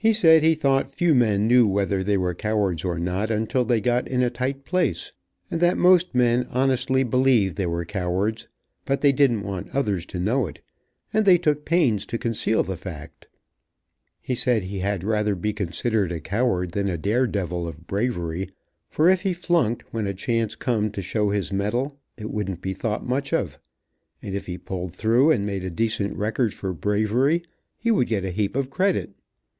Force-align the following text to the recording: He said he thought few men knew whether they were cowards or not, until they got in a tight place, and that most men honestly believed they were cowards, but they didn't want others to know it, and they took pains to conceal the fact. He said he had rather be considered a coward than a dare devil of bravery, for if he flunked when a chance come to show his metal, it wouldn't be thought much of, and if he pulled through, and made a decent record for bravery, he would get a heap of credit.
He 0.00 0.12
said 0.12 0.44
he 0.44 0.54
thought 0.54 0.88
few 0.88 1.12
men 1.12 1.48
knew 1.48 1.66
whether 1.66 2.04
they 2.04 2.16
were 2.16 2.32
cowards 2.32 2.84
or 2.84 3.00
not, 3.00 3.32
until 3.32 3.64
they 3.64 3.80
got 3.80 4.06
in 4.06 4.22
a 4.22 4.30
tight 4.30 4.64
place, 4.64 5.10
and 5.50 5.58
that 5.60 5.76
most 5.76 6.14
men 6.14 6.46
honestly 6.52 7.02
believed 7.02 7.56
they 7.56 7.66
were 7.66 7.84
cowards, 7.84 8.46
but 8.84 9.00
they 9.00 9.10
didn't 9.10 9.42
want 9.42 9.74
others 9.74 10.06
to 10.06 10.20
know 10.20 10.46
it, 10.46 10.60
and 11.12 11.24
they 11.26 11.36
took 11.36 11.64
pains 11.64 12.06
to 12.06 12.16
conceal 12.16 12.62
the 12.62 12.76
fact. 12.76 13.26
He 14.20 14.36
said 14.36 14.62
he 14.62 14.78
had 14.78 15.02
rather 15.02 15.34
be 15.34 15.52
considered 15.52 16.12
a 16.12 16.20
coward 16.20 16.74
than 16.74 16.86
a 16.88 16.96
dare 16.96 17.26
devil 17.26 17.66
of 17.66 17.88
bravery, 17.88 18.50
for 18.88 19.08
if 19.10 19.22
he 19.22 19.32
flunked 19.32 19.82
when 19.92 20.06
a 20.06 20.14
chance 20.14 20.54
come 20.54 20.92
to 20.92 21.02
show 21.02 21.30
his 21.30 21.52
metal, 21.52 21.98
it 22.16 22.30
wouldn't 22.30 22.62
be 22.62 22.72
thought 22.72 23.04
much 23.04 23.32
of, 23.32 23.58
and 24.22 24.36
if 24.36 24.46
he 24.46 24.58
pulled 24.58 24.94
through, 24.94 25.32
and 25.32 25.44
made 25.44 25.64
a 25.64 25.70
decent 25.70 26.16
record 26.16 26.54
for 26.54 26.72
bravery, 26.72 27.42
he 27.76 27.90
would 27.90 28.06
get 28.06 28.24
a 28.24 28.30
heap 28.30 28.54
of 28.54 28.70
credit. 28.70 29.10